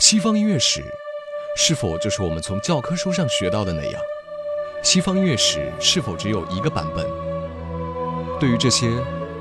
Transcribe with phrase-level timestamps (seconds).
[0.00, 0.82] 西方音乐史
[1.58, 4.00] 是否就是我们从教科书上学到的那样？
[4.82, 7.06] 西方音乐史是否只有一个版本？
[8.40, 8.88] 对于这些，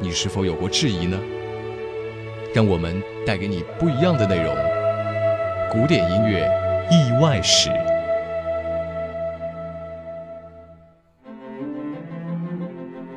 [0.01, 1.17] 你是否有过质疑呢？
[2.53, 4.53] 让我们带给你不一样的内容。
[5.71, 6.45] 古典音乐
[6.91, 7.69] 意外史。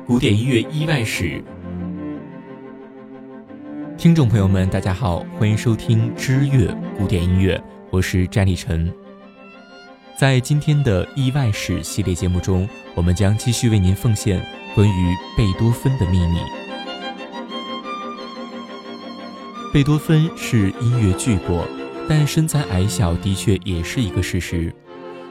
[0.07, 1.43] 古典音乐意外史。
[4.03, 8.93] 听众朋友们，大家好，欢迎收听知乐古典音乐，我是詹立晨。
[10.19, 16.37] 在今天的意外史系列节目中，我们将继续为您奉献关于贝多芬的秘密。
[19.73, 21.65] 贝多芬是音乐巨擘，
[22.09, 24.75] 但身材矮小的确也是一个事实。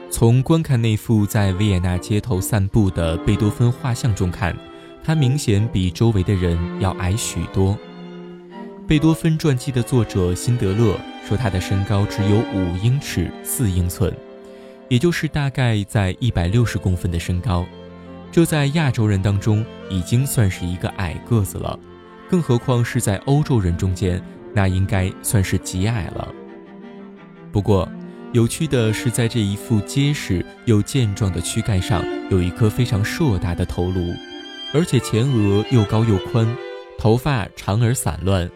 [0.09, 4.57] 从观看那幅在维也纳街头散步的贝多芬画像中看，
[5.03, 7.77] 他明显比周围的人要矮许多。
[8.85, 14.13] 贝多芬传记的作者辛德勒说，他的身高只有五英尺四英寸，
[14.89, 17.65] 也就是大概在一百六十公分的身高，
[18.29, 21.79] 这在亚洲人当中已经算是一个矮个子了，
[22.29, 24.21] 更何况是在欧洲人中间，
[24.53, 26.27] 那应该算是极矮了。
[27.53, 27.89] 不过，
[28.33, 34.13] 有趣的是，在这一副结实又健壮的躯干上，有一颗非常硕大的头颅，
[34.73, 36.45] 而且前额又高又宽，
[36.99, 38.49] 头发长而散乱。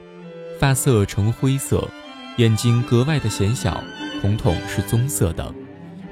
[0.59, 1.87] 发色呈灰色，
[2.37, 3.83] 眼睛格外的显小，
[4.21, 5.53] 瞳孔是棕色的，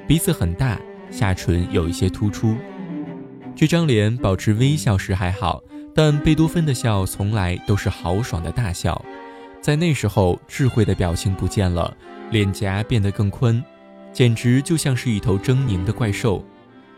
[0.06, 0.78] 鼻子很大，
[1.10, 2.56] 下唇有一些突出。
[3.56, 5.62] 这张脸保持微笑时还好，
[5.94, 9.04] 但贝多芬的笑从来都是豪爽的大笑。
[9.60, 11.92] 在那时候，智慧的表情不见了，
[12.30, 13.60] 脸颊变得更宽，
[14.12, 16.44] 简直就像是一头狰狞的怪兽。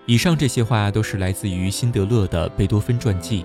[0.05, 3.45] 以上这些话都是来自于辛德勒的贝多芬传记。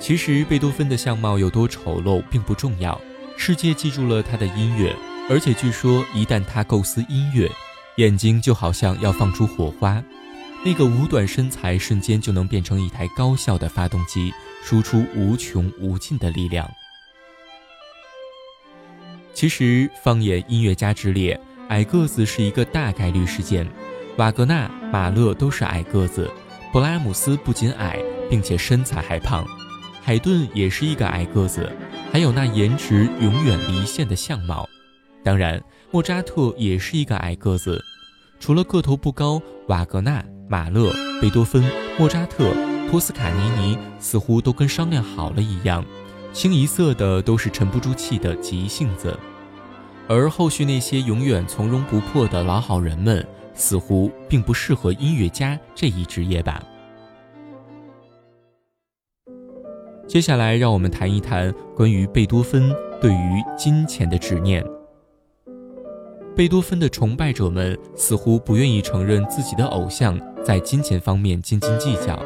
[0.00, 2.98] 其实贝多芬的相貌有多丑陋并不重要，
[3.36, 4.96] 世界记住了他的音乐，
[5.28, 7.48] 而且据说一旦他构思音乐，
[7.96, 10.02] 眼睛就好像要放出火花，
[10.64, 14.32] 那个五短身材瞬间就能变成一台高效的发动机，
[14.64, 16.68] 输出无穷无尽的力量。
[19.34, 21.38] 其实放眼音乐家之列，
[21.68, 23.68] 矮个子是一个大概率事件，
[24.16, 26.28] 瓦格纳、马勒都是矮个子，
[26.72, 27.98] 布拉姆斯不仅矮，
[28.30, 29.46] 并且身材还胖。
[30.10, 31.70] 海顿也是一个矮个子，
[32.12, 34.68] 还有那颜值永远离线的相貌。
[35.22, 35.62] 当然，
[35.92, 37.80] 莫扎特也是一个矮个子。
[38.40, 41.62] 除了个头不高，瓦格纳、马勒、贝多芬、
[41.96, 42.52] 莫扎特、
[42.90, 45.84] 托斯卡尼尼似乎都跟商量好了一样，
[46.32, 49.16] 清一色的都是沉不住气的急性子。
[50.08, 56.60] 而后续那些永远从容不迫的老好人们，似乎并不适合音乐家这一职业吧。
[60.10, 64.66] 接下来，让我们谈一谈关于贝多芬对于金钱的执念。
[66.34, 72.20] 贝多芬的崇拜者们似乎不愿意承认自己的偶像在金钱方面斤斤计较，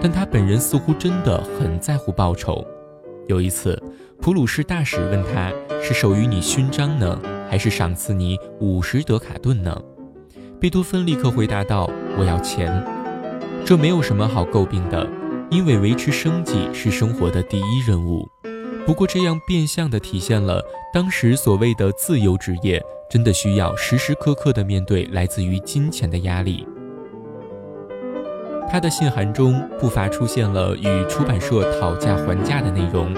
[0.00, 2.66] 但他本人似乎真的很在乎报酬。
[3.26, 3.78] 有一次，
[4.22, 5.52] 普鲁士大使问他
[5.84, 9.78] ：“是授予你勋章呢，还是赏赐你五十德卡顿呢？”
[10.58, 12.82] 贝多芬立刻回答道：“我要钱。”
[13.66, 15.06] 这没有什么好诟病的。
[15.50, 18.28] 因为维持生计是生活的第一任务，
[18.86, 26.66] 不过这样变相的体现了当时所谓的自由职业真的需要时时刻刻的面对来自于金钱的压力。
[28.70, 33.14] 他的信函中不乏出现了与出版社讨价还价的内容，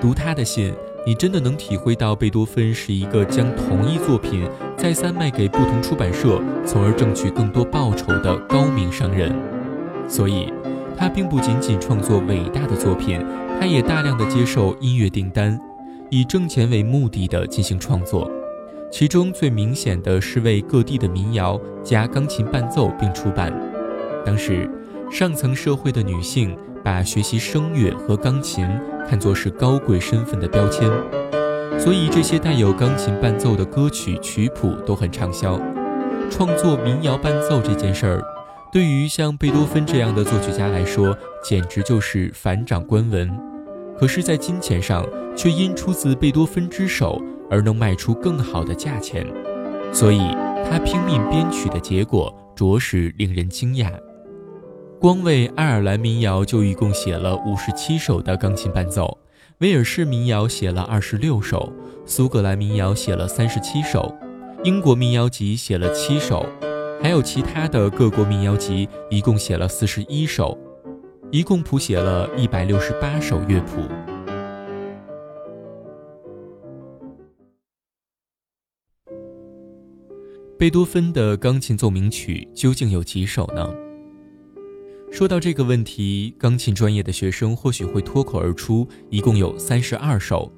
[0.00, 0.72] 读他的信，
[1.04, 9.34] 你真的能体会到贝多芬是一个将同一作品再三卖给不同出版社，从而挣取更多报酬的高明商人。
[10.08, 10.52] 所以。
[10.96, 13.24] 他并不仅仅创作伟大的作品，
[13.58, 15.58] 他也大量的接受音乐订单，
[16.10, 18.30] 以挣钱为目的的进行创作。
[18.90, 23.52] 其中最明显的是为各地的民谣加钢琴伴奏并出版。
[24.24, 24.70] 当时，
[25.10, 28.66] 上层社会的女性把学习声乐和钢琴
[29.08, 30.88] 看作是高贵身份的标签，
[31.78, 35.60] 所以这些带有钢琴伴奏的歌曲曲谱都很畅销。
[36.30, 38.33] 创作民谣伴奏这件事儿。
[38.74, 43.30] 对于像贝多芬这样的作曲家来说，简直就是反掌官文。
[43.96, 45.06] 可是，在金钱上，
[45.36, 49.24] 却因出自贝多芬之手而能卖出更好的价钱。
[49.92, 50.18] 所以，
[50.68, 53.92] 他拼命编曲的结果，着实令人惊讶。
[55.00, 59.16] 光为爱尔兰民谣就一共写了五十七首的钢琴伴奏，
[59.58, 61.72] 威尔士民谣写了二十六首，
[62.04, 64.12] 苏格兰民谣写了三十七首，
[64.64, 66.44] 英国民谣集写了七首。
[67.00, 70.58] 还有其他的各国民谣集，一共写了四十一首，
[71.30, 73.82] 一共谱写了一百六十八首乐谱。
[80.56, 83.68] 贝多芬的钢琴奏鸣曲究竟有几首呢？
[85.12, 90.50] 说到这个问题，钢琴专业的学生或许会脱口而出，一共有三十二首。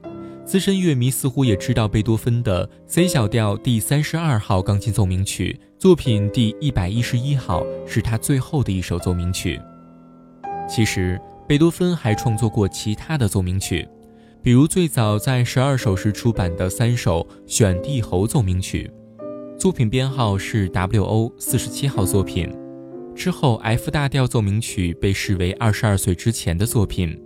[0.47, 9.61] 资深乐迷似乎也知道贝多芬的 C 小调第三十二号钢琴奏鸣曲作品第一百一十一号是他最后的一首奏鸣曲。
[10.69, 13.89] 其实，贝多芬还创作过其他的奏鸣曲，
[14.41, 18.89] 比如最早在十二首时出版的三首选帝侯奏鸣曲，
[19.59, 21.33] 作品编号是 W.O.
[21.41, 22.57] 四十七号作品。
[23.17, 27.21] 之后，F 大调奏鸣曲被视为二十二岁之前的作品。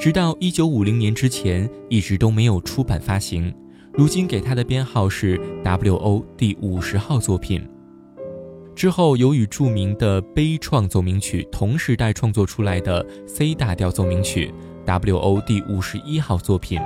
[0.00, 3.54] 直到一九五零年之前，一直都没有出版发行。
[3.92, 6.24] 如今给他的编号是 W.O.
[6.38, 7.62] 第五十号作品。
[8.74, 14.50] 之后，有与著名的悲怆奏鸣曲同时代创作出来的 C 大调奏鸣曲
[14.86, 15.38] W.O.
[15.46, 16.80] 第五十一号作品。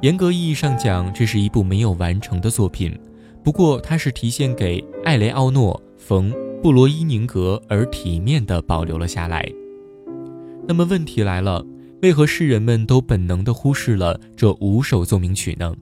[0.00, 2.96] 严格意义上讲，这是一部没有完成的作品。
[3.42, 6.32] 不过，它是提献给艾雷奥诺·冯·
[6.62, 9.44] 布罗伊宁格而体面地保留了下来。
[10.68, 11.66] 那么，问题来了。
[12.02, 15.74] 为何世人们都本能地忽视了这五首奏鸣曲呢？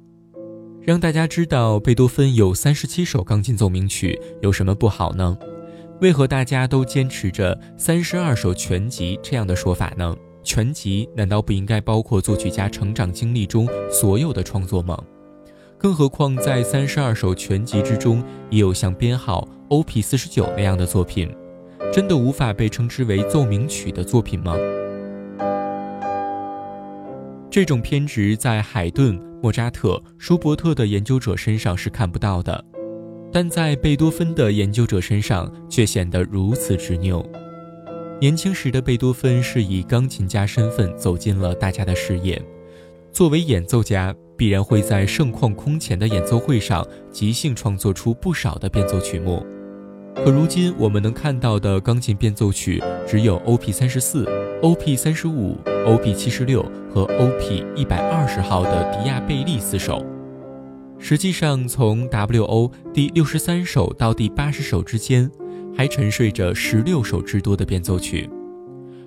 [0.83, 5.39] 让大家知道贝多芬有三十七首钢琴奏鸣曲有什么不好呢？
[6.01, 10.17] 为何大家都坚持着三十二首全集这样的说法呢？
[10.43, 15.01] 全集难道不应该包括作曲家成长经历中所有的创作吗？
[15.79, 20.03] 更何况在三十二首全集之中，也有像编号 O.P.
[20.03, 21.31] 四十九那样的作品，
[21.93, 24.57] 真的无法被称之为奏鸣曲的作品吗？
[27.51, 32.63] 这种偏执在海顿、莫扎特、舒伯特的研究者身上是看不到的，
[33.33, 37.27] 但在贝多芬的研究者身上却显得如此执拗。
[38.21, 42.41] 年轻时的贝多芬是以钢琴家身份走进了大家的视野，
[43.13, 49.45] 作为演奏家，必然会在盛况空前的演奏会上即兴创作出不少的变奏曲目。
[50.15, 53.71] 可如今我们能看到的钢琴变奏曲只有 O.P.
[53.71, 54.29] 三十四、
[54.61, 54.97] O.P.
[54.97, 55.57] 三十五、
[55.87, 56.13] O.P.
[56.13, 56.61] 七十六
[56.93, 57.65] 和 O.P.
[57.77, 60.05] 一百二十号的迪亚贝利四首。
[60.99, 62.73] 实际上，从 W.O.
[62.93, 65.31] 第六十三首到第八十首之间，
[65.77, 68.29] 还沉睡着十六首之多的变奏曲。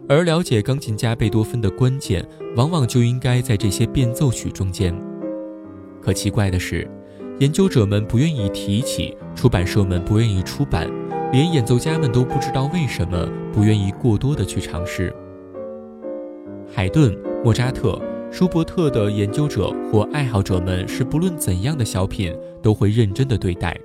[0.08, 2.26] 而了解钢琴家贝多芬的关键，
[2.56, 4.96] 往往就应该在这些变奏曲中间。
[6.02, 6.90] 可奇怪的是。
[7.40, 10.88] 研究者们不愿意提起，出版社们不愿意出版，
[11.32, 15.12] 连演奏家们都不知道为什么不愿意过多的去尝试。
[16.74, 18.02] 海顿、莫扎特、
[18.32, 22.34] 舒伯特的研究者或爱好者们是不论怎样的小品
[22.64, 23.78] 都会认真的对待，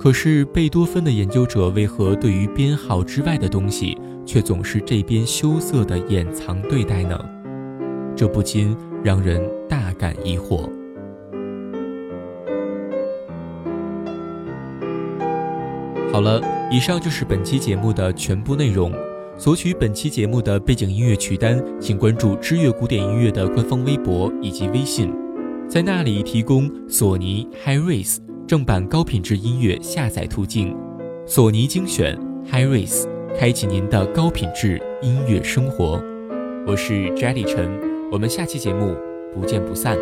[0.00, 7.18] 可是贝多芬的研究者为何对于编号之外的东西却总是这边羞涩的掩藏对待呢？
[8.16, 8.74] 这不禁
[9.04, 10.68] 让人大感疑惑。
[16.10, 16.40] 好了，
[16.72, 18.90] 以上就是本期节目的全部内容。
[19.38, 25.14] 索取本期节目的背景音乐曲单，请关注知乐古典音乐的官方微博以及微信，
[25.68, 28.18] 在那里提供索尼 HiRes
[28.48, 30.76] 正版高品质音乐下载途径。
[31.24, 32.18] 索尼精选
[32.50, 33.06] HiRes，
[33.38, 36.02] 开启您的高品质音乐生活。
[36.66, 37.70] 我是 Jetty 陈，
[38.10, 38.96] 我们下期节目
[39.32, 39.96] 不见不散。